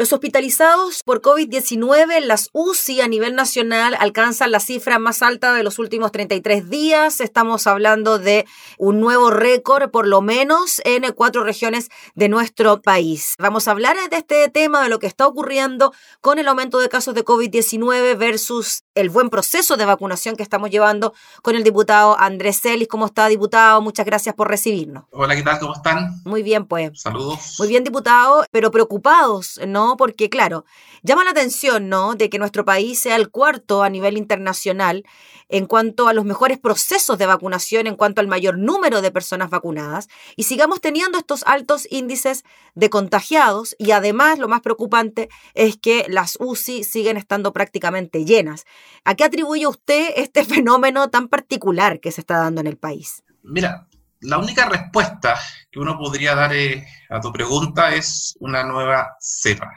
[0.00, 5.52] Los hospitalizados por COVID-19 en las UCI a nivel nacional alcanzan la cifra más alta
[5.52, 7.20] de los últimos 33 días.
[7.20, 8.46] Estamos hablando de
[8.78, 13.34] un nuevo récord, por lo menos en cuatro regiones de nuestro país.
[13.38, 16.88] Vamos a hablar de este tema, de lo que está ocurriendo con el aumento de
[16.88, 22.18] casos de COVID-19 versus el buen proceso de vacunación que estamos llevando con el diputado
[22.18, 22.88] Andrés Celis.
[22.88, 23.80] ¿Cómo está, diputado?
[23.80, 25.04] Muchas gracias por recibirnos.
[25.10, 25.58] Hola, ¿qué tal?
[25.58, 26.20] ¿Cómo están?
[26.24, 27.00] Muy bien, pues.
[27.00, 27.56] Saludos.
[27.58, 29.96] Muy bien, diputado, pero preocupados, ¿no?
[29.96, 30.64] Porque, claro,
[31.02, 32.14] llama la atención, ¿no?
[32.14, 35.04] De que nuestro país sea el cuarto a nivel internacional
[35.50, 39.50] en cuanto a los mejores procesos de vacunación, en cuanto al mayor número de personas
[39.50, 45.76] vacunadas, y sigamos teniendo estos altos índices de contagiados, y además lo más preocupante es
[45.76, 48.64] que las UCI siguen estando prácticamente llenas.
[49.04, 53.22] ¿A qué atribuye usted este fenómeno tan particular que se está dando en el país?
[53.42, 53.88] Mira,
[54.20, 55.38] la única respuesta
[55.70, 59.70] que uno podría dar eh, a tu pregunta es una nueva cepa,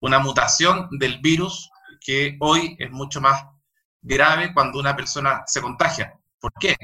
[0.00, 1.70] una mutación del virus
[2.00, 3.44] que hoy es mucho más
[4.00, 6.18] grave cuando una persona se contagia.
[6.40, 6.76] ¿Por qué?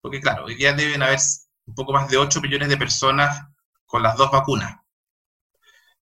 [0.00, 1.18] Porque claro, hoy día deben haber
[1.66, 3.42] un poco más de 8 millones de personas
[3.84, 4.76] con las dos vacunas.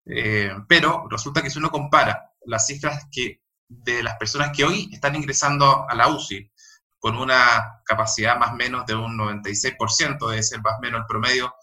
[0.06, 3.42] Eh, pero resulta que si uno compara las cifras que,
[3.72, 6.52] de las personas que hoy están ingresando a la UCI,
[7.00, 11.06] con una capacidad más o menos de un 96%, debe ser más o menos el
[11.08, 11.54] promedio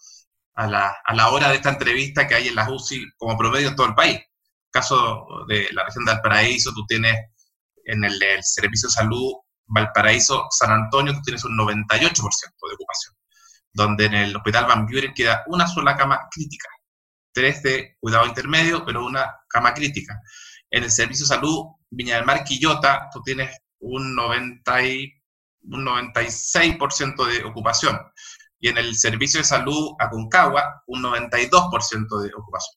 [0.54, 3.68] a la, a la hora de esta entrevista que hay en las UCI como promedio
[3.68, 4.20] en todo el país.
[4.70, 7.16] Caso de la región de Valparaíso, tú tienes
[7.84, 9.32] en el, Servicio de Salud
[9.66, 13.14] Valparaíso San Antonio, tú tienes un 98% de ocupación,
[13.72, 16.68] donde en el Hospital Van Buren queda una sola cama crítica,
[17.32, 20.20] tres de cuidado intermedio, pero una cama crítica.
[20.70, 24.78] En el Servicio de Salud Viña del Mar Quillota, tú tienes un 90
[25.70, 27.98] un 96% de ocupación.
[28.60, 32.76] Y en el servicio de salud Aconcagua, un 92% de ocupación.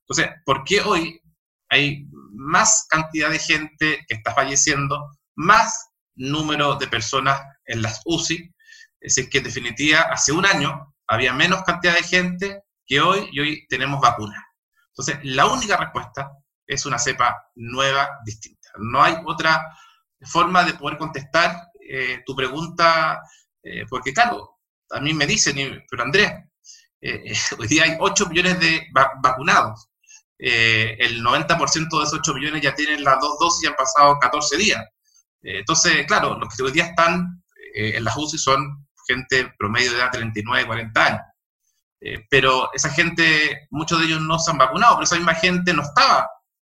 [0.00, 1.20] Entonces, ¿por qué hoy
[1.68, 8.54] hay más cantidad de gente que está falleciendo, más número de personas en las UCI?
[9.00, 13.28] Es decir, que en definitiva, hace un año había menos cantidad de gente que hoy
[13.32, 14.42] y hoy tenemos vacunas.
[14.90, 16.30] Entonces, la única respuesta
[16.66, 18.70] es una cepa nueva, distinta.
[18.78, 19.62] No hay otra
[20.22, 23.20] forma de poder contestar eh, tu pregunta,
[23.62, 24.58] eh, porque claro,
[24.90, 26.32] a mí me dicen, pero Andrés,
[27.00, 28.86] eh, hoy día hay 8 millones de
[29.22, 29.88] vacunados.
[30.38, 34.56] el 90% de esos 8 millones ya tienen las dos dosis y han pasado 14
[34.56, 34.84] días.
[35.42, 37.42] entonces, claro, los que hoy día están
[37.74, 41.22] en las UCI son gente promedio de edad 39, 40 años.
[42.30, 45.82] pero esa gente, muchos de ellos no se han vacunado, pero esa misma gente no
[45.82, 46.28] estaba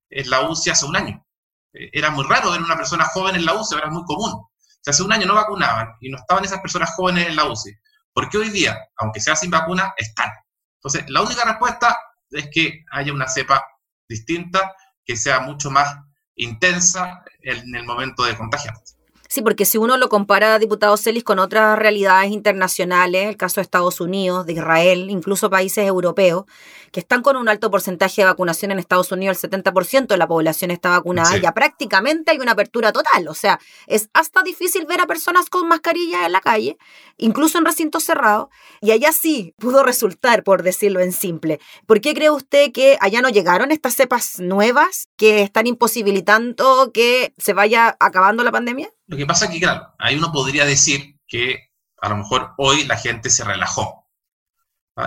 [0.09, 1.23] en la UCI hace un año.
[1.71, 4.47] era muy raro ver una persona joven en la UCI, era muy común
[4.89, 7.71] hace un año no vacunaban y no estaban esas personas jóvenes en la UCI,
[8.13, 10.29] ¿por qué hoy día, aunque sea sin vacuna, están?
[10.75, 11.97] Entonces, la única respuesta
[12.29, 13.63] es que haya una cepa
[14.07, 14.73] distinta,
[15.05, 15.95] que sea mucho más
[16.35, 18.96] intensa en el momento de contagiarse.
[19.29, 23.63] Sí, porque si uno lo compara, diputado Celis, con otras realidades internacionales, el caso de
[23.63, 26.45] Estados Unidos, de Israel, incluso países europeos,
[26.91, 30.27] que están con un alto porcentaje de vacunación en Estados Unidos, el 70% de la
[30.27, 33.27] población está vacunada, ya prácticamente hay una apertura total.
[33.27, 36.77] O sea, es hasta difícil ver a personas con mascarilla en la calle,
[37.17, 38.47] incluso en recintos cerrados,
[38.81, 41.59] y allá sí pudo resultar, por decirlo en simple.
[41.85, 47.33] ¿Por qué cree usted que allá no llegaron estas cepas nuevas que están imposibilitando que
[47.37, 48.91] se vaya acabando la pandemia?
[49.07, 52.85] Lo que pasa es que, claro, ahí uno podría decir que a lo mejor hoy
[52.85, 54.05] la gente se relajó.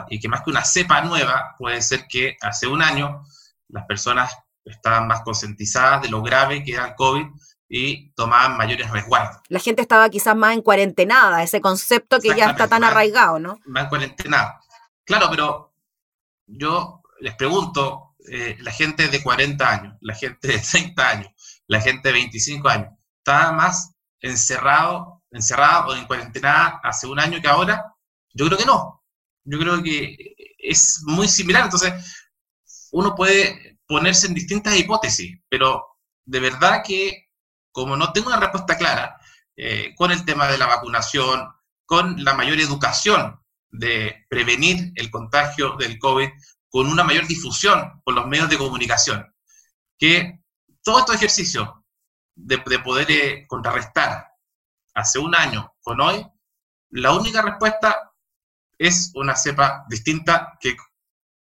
[0.09, 3.25] Y que más que una cepa nueva, puede ser que hace un año
[3.69, 7.27] las personas estaban más concientizadas de lo grave que era el COVID
[7.69, 9.41] y tomaban mayores resguardos.
[9.49, 13.60] La gente estaba quizás más en cuarentenada, ese concepto que ya está tan arraigado, ¿no?
[13.66, 14.60] Más en cuarentenada.
[15.05, 15.75] Claro, pero
[16.47, 21.81] yo les pregunto, eh, la gente de 40 años, la gente de 30 años, la
[21.81, 27.48] gente de 25 años, estaba más encerrado, encerrado o en cuarentena hace un año que
[27.48, 27.94] ahora?
[28.32, 29.03] Yo creo que no.
[29.44, 30.16] Yo creo que
[30.58, 31.64] es muy similar.
[31.64, 31.92] Entonces,
[32.92, 35.84] uno puede ponerse en distintas hipótesis, pero
[36.24, 37.28] de verdad que
[37.72, 39.16] como no tengo una respuesta clara
[39.56, 41.48] eh, con el tema de la vacunación,
[41.86, 46.28] con la mayor educación de prevenir el contagio del COVID,
[46.68, 49.33] con una mayor difusión por los medios de comunicación,
[49.98, 50.41] que
[50.83, 51.68] todos estos ejercicios
[52.47, 54.27] de, poder eh, contrarrestar
[54.95, 56.27] hace un año con hoy,
[56.91, 58.13] la única respuesta
[58.78, 60.77] es una cepa distinta que,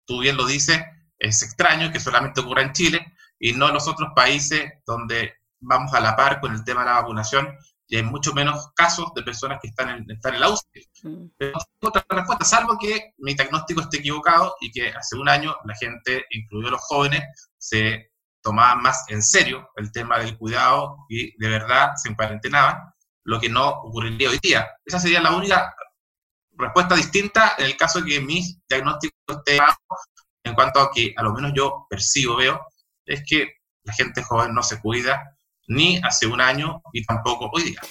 [0.06, 0.82] tú bien lo dices,
[1.18, 5.94] es extraño que solamente ocurra en Chile y no en los otros países donde vamos
[5.94, 9.22] a la par con el tema de la vacunación y hay mucho menos casos de
[9.22, 10.90] personas que están en, están en la UCI.
[11.04, 11.26] Mm.
[11.38, 15.28] Pero no tengo otra respuesta, salvo que mi diagnóstico esté equivocado y que hace un
[15.28, 17.22] año la gente, incluido los jóvenes,
[17.58, 18.11] se
[18.42, 22.78] tomaba más en serio el tema del cuidado y de verdad se cuarentenaban,
[23.24, 24.68] lo que no ocurriría hoy día.
[24.86, 25.74] Esa sería la única
[26.52, 29.60] respuesta distinta en el caso de que mi diagnóstico esté
[30.44, 32.60] en cuanto a que a lo menos yo percibo, veo,
[33.06, 33.54] es que
[33.84, 35.38] la gente joven no se cuida
[35.68, 37.82] ni hace un año y tampoco hoy día.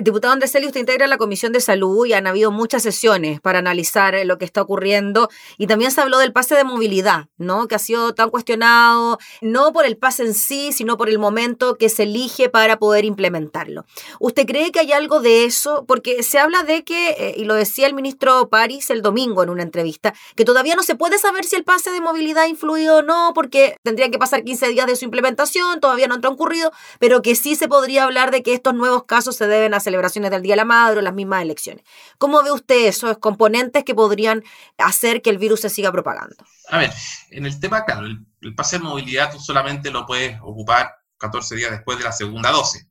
[0.00, 4.14] Diputado Andreseli, usted integra la Comisión de Salud y han habido muchas sesiones para analizar
[4.14, 7.66] eh, lo que está ocurriendo y también se habló del pase de movilidad, ¿no?
[7.66, 11.76] Que ha sido tan cuestionado, no por el pase en sí, sino por el momento
[11.76, 13.86] que se elige para poder implementarlo.
[14.20, 15.84] ¿Usted cree que hay algo de eso?
[15.88, 19.50] Porque se habla de que, eh, y lo decía el ministro París el domingo en
[19.50, 22.98] una entrevista, que todavía no se puede saber si el pase de movilidad ha influido
[22.98, 26.70] o no, porque tendrían que pasar 15 días de su implementación, todavía no han transcurrido,
[27.00, 30.30] pero que sí se podría hablar de que estos nuevos casos se deben hacer celebraciones
[30.30, 31.82] del Día de la Madre o las mismas elecciones.
[32.18, 34.44] ¿Cómo ve usted esos componentes que podrían
[34.76, 36.36] hacer que el virus se siga propagando?
[36.68, 36.92] A ver,
[37.30, 41.70] en el tema, claro, el, pase de movilidad tú solamente lo puedes ocupar 14 días
[41.70, 42.86] después de la segunda dosis.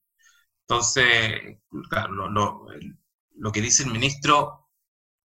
[0.62, 1.60] Entonces,
[1.90, 4.70] claro, lo, que dice el ministro,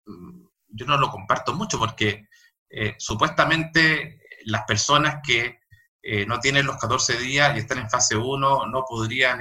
[0.05, 2.27] mm, yo no lo comparto mucho porque
[2.69, 5.59] eh, supuestamente las personas que
[6.01, 9.39] eh, no tienen los 14 días y están en fase 1 no podrían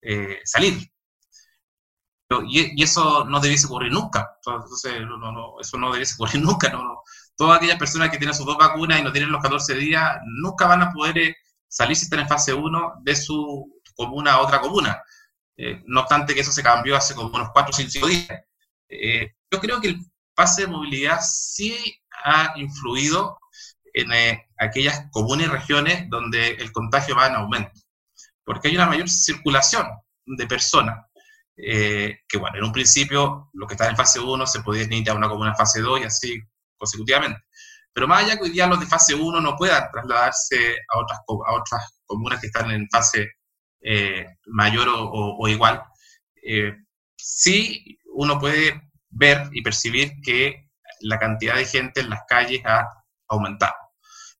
[0.00, 0.90] eh, salir
[2.46, 4.36] y, eso no debiese ocurrir nunca.
[4.36, 4.92] Entonces,
[5.60, 6.70] eso no debiese ocurrir nunca.
[6.70, 7.02] No,
[7.36, 10.66] Todas aquellas personas que tienen sus dos vacunas y no tienen los 14 días, nunca
[10.66, 11.36] van a poder eh,
[11.68, 15.00] salir si están en fase 1 de su comuna a otra comuna.
[15.56, 18.40] Eh, no obstante que eso se cambió hace como unos 4 o 5 días.
[18.88, 20.00] Eh, yo creo que el
[20.34, 21.76] pase de movilidad sí
[22.24, 23.38] ha influido
[23.94, 24.08] en
[24.58, 27.72] aquellas comunas y regiones donde el contagio va en aumento,
[28.44, 29.86] porque hay una mayor circulación
[30.26, 31.07] de personas
[31.60, 35.14] eh, que bueno, en un principio lo que está en fase 1 se podía a
[35.14, 36.40] una comuna en fase 2 y así
[36.76, 37.42] consecutivamente.
[37.92, 41.18] Pero más allá que hoy día los de fase 1 no puedan trasladarse a otras,
[41.18, 43.32] a otras comunas que están en fase
[43.80, 45.82] eh, mayor o, igual,
[46.42, 46.76] eh,
[47.16, 50.68] sí uno puede ver y percibir que
[51.00, 52.86] la cantidad de gente en las calles ha
[53.28, 53.74] aumentado.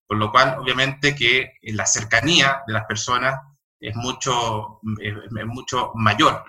[0.06, 3.40] Por lo cual, obviamente que la cercanía de las personas
[3.80, 4.80] es mucho,
[5.46, 6.44] mucho mayor.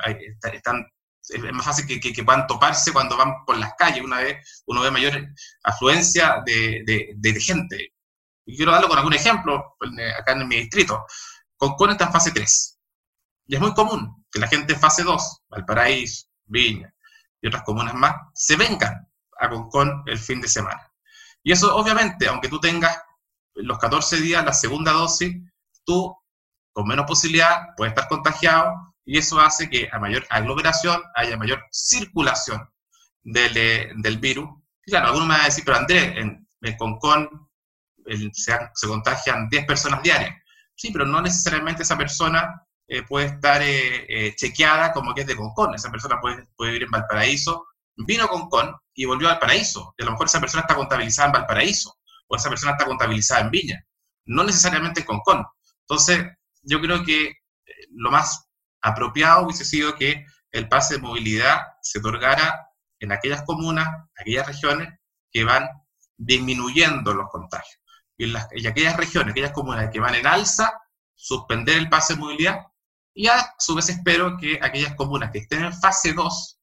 [0.53, 0.85] Están,
[1.27, 4.03] es más fácil que, que, puedan toparse cuando van por las calles.
[4.03, 5.27] Una vez uno ve mayor
[5.63, 6.83] afluencia de,
[7.15, 7.93] de, gente.
[8.45, 9.75] Y quiero darlo con algún ejemplo
[10.19, 11.05] acá en mi distrito.
[11.55, 12.79] Concón está en fase 3.
[13.47, 16.93] Y es muy común que la gente en fase 2, Valparaíso, Viña
[17.41, 19.07] y otras comunas más, se vengan
[19.39, 20.91] a Concón el fin de semana.
[21.43, 22.97] Y eso obviamente, aunque tú tengas
[23.55, 25.35] los 14 días la segunda dosis,
[25.85, 26.15] tú
[26.73, 31.65] con menos posibilidad puede estar contagiado y eso hace que a mayor aglomeración haya mayor
[31.71, 32.69] circulación
[33.23, 34.47] del, eh, del virus.
[34.85, 37.49] Y claro, algunos me van a decir, pero Andrés, en, en Concón
[38.05, 40.35] se, se, contagian 10 personas diarias.
[40.75, 45.35] Sí, pero no necesariamente esa persona eh, puede estar eh, chequeada como que es de
[45.35, 45.73] Concón.
[45.75, 49.93] Esa persona puede, puede vivir en Valparaíso, vino a Concón y volvió al Valparaíso.
[49.97, 51.95] Y a lo mejor esa persona está contabilizada en Valparaíso
[52.27, 53.85] o esa persona está contabilizada en Viña.
[54.25, 55.45] No necesariamente en Concón.
[55.81, 56.25] Entonces,
[56.69, 57.35] yo creo que eh,
[57.91, 58.47] lo más
[58.81, 62.67] apropiado hubiese sido que el pase de movilidad se otorgara
[62.99, 63.87] en aquellas comunas,
[64.17, 64.89] aquellas regiones
[65.31, 65.67] que van
[66.17, 67.79] disminuyendo los contagios.
[68.17, 70.73] Y, en las, aquellas regiones, aquellas comunas que van en alza,
[71.15, 72.59] suspender el pase de movilidad.
[73.13, 76.59] Y a su vez espero que aquellas comunas que estén en fase 2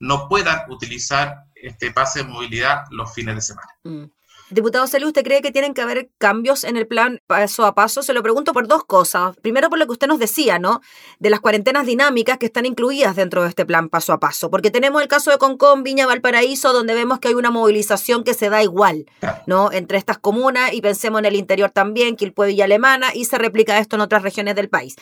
[0.00, 3.72] no puedan utilizar este pase de movilidad los fines de semana.
[3.84, 4.04] Mm.
[4.50, 8.02] Diputado Celi, ¿usted cree que tienen que haber cambios en el plan paso a paso?
[8.02, 9.36] Se lo pregunto por dos cosas.
[9.42, 10.80] Primero, por lo que usted nos decía, ¿no?
[11.18, 14.50] De las cuarentenas dinámicas que están incluidas dentro de este plan paso a paso.
[14.50, 18.32] Porque tenemos el caso de Concón, Viña, Valparaíso, donde vemos que hay una movilización que
[18.32, 19.04] se da igual,
[19.46, 19.70] ¿no?
[19.70, 23.78] Entre estas comunas y pensemos en el interior también, Quilpue, y Alemana, y se replica
[23.78, 24.96] esto en otras regiones del país.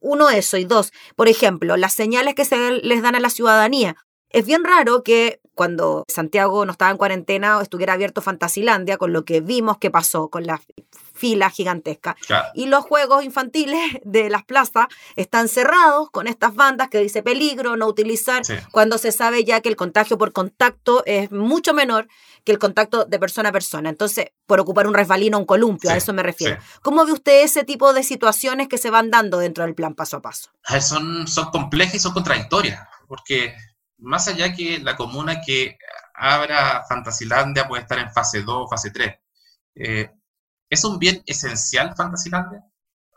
[0.00, 0.56] Uno, eso.
[0.56, 3.96] Y dos, por ejemplo, las señales que se les dan a la ciudadanía.
[4.30, 9.24] Es bien raro que cuando Santiago no estaba en cuarentena estuviera abierto Fantasilandia, con lo
[9.24, 10.60] que vimos que pasó con la
[11.14, 12.16] fila gigantesca.
[12.54, 17.76] Y los juegos infantiles de las plazas están cerrados con estas bandas que dice peligro,
[17.76, 22.06] no utilizar, cuando se sabe ya que el contagio por contacto es mucho menor
[22.44, 23.90] que el contacto de persona a persona.
[23.90, 26.58] Entonces, por ocupar un resbalino o un columpio, a eso me refiero.
[26.82, 30.18] ¿Cómo ve usted ese tipo de situaciones que se van dando dentro del plan paso
[30.18, 30.50] a paso?
[30.80, 33.54] Son, son complejas y son contradictorias, porque
[33.98, 35.78] más allá que la comuna que
[36.14, 39.14] abra Fantasilandia puede estar en fase 2, fase 3,
[39.76, 40.10] eh,
[40.70, 42.64] ¿es un bien esencial Fantasilandia?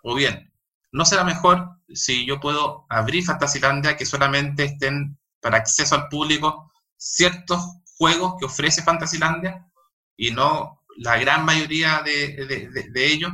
[0.03, 0.51] O bien,
[0.91, 6.71] ¿no será mejor si yo puedo abrir Fantasilandia que solamente estén para acceso al público
[6.97, 7.59] ciertos
[7.97, 9.67] juegos que ofrece Fantasilandia
[10.17, 13.31] y no la gran mayoría de, de, ellos?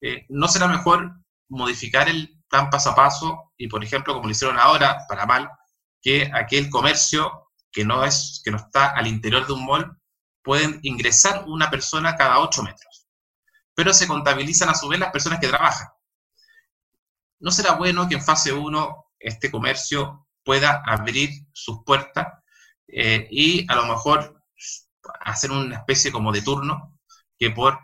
[0.00, 1.12] eh, ¿no será mejor
[1.48, 5.50] modificar el plan paso a paso y, por ejemplo, como lo hicieron ahora, para mal,
[6.02, 9.96] que aquel comercio que no, es, que no está al interior de un mall,
[10.42, 13.06] pueden ingresar una persona cada 8 metros,
[13.74, 15.88] pero se contabilizan a su vez las personas que trabajan.
[17.38, 22.26] ¿No será bueno que en fase 1 este comercio pueda abrir sus puertas
[22.88, 24.42] eh, y a lo mejor
[25.20, 26.98] hacer una especie como de turno
[27.38, 27.78] que por,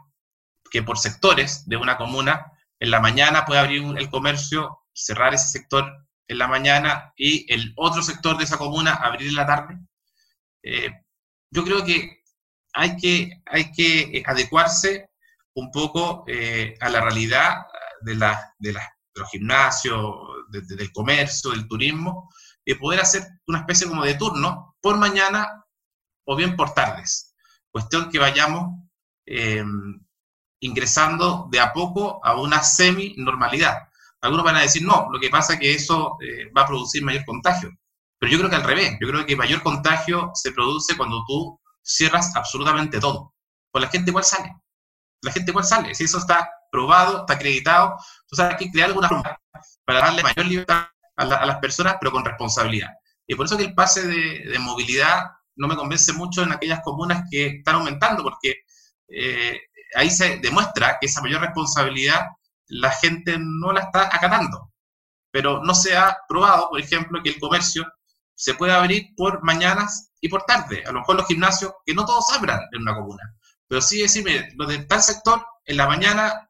[0.71, 5.49] que por sectores de una comuna en la mañana puede abrir el comercio, cerrar ese
[5.49, 9.79] sector en la mañana y el otro sector de esa comuna abrir en la tarde.
[10.63, 10.91] Eh,
[11.51, 12.23] yo creo que
[12.73, 15.11] hay que, hay que adecuarse
[15.55, 17.67] un poco eh, a la realidad
[18.03, 18.75] de, la, de,
[19.15, 20.15] los gimnasios,
[20.51, 22.31] del comercio, del turismo,
[22.65, 25.65] y poder hacer una especie como de turno por mañana
[26.27, 27.35] o bien por tardes.
[27.71, 28.81] Cuestión que vayamos
[29.25, 30.01] em,
[30.61, 33.89] ingresando de a poco a una semi-normalidad.
[34.23, 37.03] Algunos van a decir, no, lo que pasa es que eso eh, va a producir
[37.03, 37.71] mayor contagio.
[38.19, 41.61] Pero yo creo que al revés, yo creo que mayor contagio se produce cuando tú
[41.83, 43.35] cierras absolutamente todo.
[43.71, 44.55] Pues la gente igual sale.
[45.23, 45.95] La gente igual sale.
[45.95, 49.39] Si eso está probado, está acreditado, entonces hay que crear alguna forma
[49.85, 52.91] para darle mayor libertad a, las personas, pero con responsabilidad.
[53.27, 55.23] Y por eso que el pase de, movilidad
[55.57, 58.57] no me convence mucho en aquellas comunas que están aumentando, porque
[59.09, 59.59] eh,
[59.95, 62.27] ahí se demuestra que esa mayor responsabilidad
[62.69, 64.73] la gente no la está acatando.
[65.31, 67.87] Pero no se ha probado, por ejemplo, que el comercio
[68.35, 70.83] se puede abrir por mañanas y por tarde.
[70.87, 73.23] A lo mejor los gimnasios, que no todos abran en una comuna,
[73.69, 76.49] pero sí decirme, los de tal sector, en la mañana,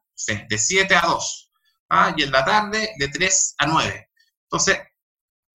[0.49, 1.51] de 7 a 2,
[1.89, 2.13] ¿ah?
[2.15, 4.09] y en la tarde, de 3 a 9.
[4.43, 4.79] Entonces,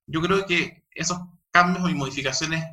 [0.07, 1.19] yo creo que esos
[1.51, 2.65] cambios y modificaciones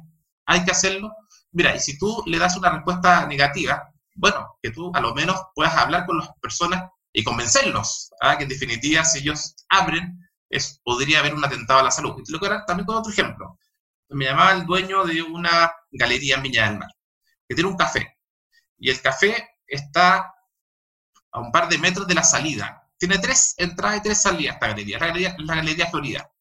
[0.46, 1.12] hay que hacerlo.
[1.52, 5.40] Mira, y si tú le das una respuesta negativa, bueno, que tú a lo menos
[5.54, 8.38] puedas hablar con las personas y convencerlos, ¿ah?
[8.38, 10.20] que en definitiva si ellos abren,
[10.84, 12.22] podría haber un atentado a la salud.
[12.26, 13.58] Y lo que era también con otro ejemplo.
[14.10, 16.90] Me llamaba el dueño de una galería en Viña del Mar,
[17.48, 18.18] que tiene un café.
[18.78, 20.34] Y el café está
[21.32, 22.82] a un par de metros de la salida.
[22.98, 26.32] Tiene tres entradas y tres salidas esta galería, la galería, la galería Florida.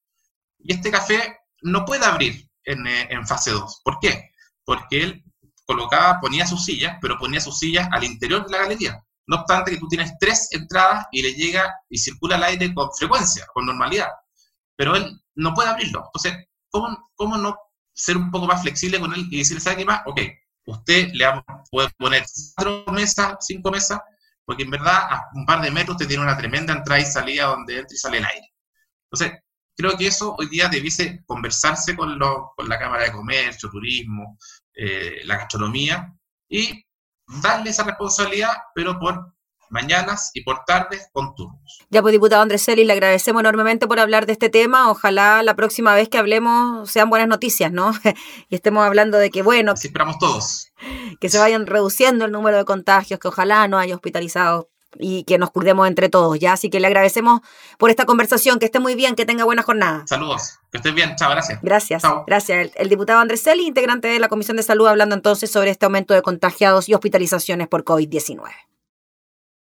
[0.58, 3.82] Y este café no puede abrir en, eh, fase 2.
[3.84, 4.30] ¿Por qué?
[4.64, 5.25] Porque él
[5.64, 9.04] colocaba, ponía sus sillas, pero ponía sus sillas al interior de la galería.
[9.28, 12.88] No obstante que tú tienes tres entradas y le llega y circula el aire con
[12.99, 14.08] frecuencia, con normalidad.
[14.75, 16.04] Pero él no puede abrirlo.
[16.06, 17.54] Entonces, ¿cómo, cómo no
[17.92, 20.00] ser un poco más flexible con él y decirle, ¿sabe qué más?
[20.06, 20.20] Ok,
[20.66, 21.26] usted le
[21.70, 22.25] puede poner
[22.56, 24.00] cuatro mesas, cinco mesas,
[24.47, 27.47] porque en verdad a un par de metros te tiene una tremenda entrada y salida
[27.47, 28.54] donde entra y sale el aire.
[29.11, 29.40] Entonces,
[29.76, 34.38] creo que eso hoy día debiese conversarse con, con la Cámara de Comercio, Turismo,
[34.75, 36.14] eh, la gastronomía,
[36.49, 36.82] y
[37.42, 39.32] darle esa responsabilidad, pero por
[39.70, 41.78] mañanas y por tardes con turnos.
[41.90, 44.90] Ya pues, diputado Andrés Celis, le agradecemos enormemente por hablar de este tema.
[44.90, 47.92] Ojalá la próxima vez que hablemos sean buenas noticias, ¿no?
[48.49, 49.73] y estemos hablando de que, bueno...
[49.73, 50.73] Así esperamos todos.
[51.20, 54.66] Que se vayan reduciendo el número de contagios, que ojalá no haya hospitalizados
[54.99, 56.52] y que nos cuidemos entre todos, ¿ya?
[56.52, 57.40] Así que le agradecemos
[57.78, 60.04] por esta conversación, que esté muy bien, que tenga buena jornada.
[60.07, 61.61] Saludos, que estés bien, chao, gracias.
[61.62, 62.71] Gracias, gracias.
[62.75, 66.14] El, diputado Andrés Celi, integrante de la Comisión de Salud, hablando entonces sobre este aumento
[66.14, 68.42] de contagiados y hospitalizaciones por COVID-19.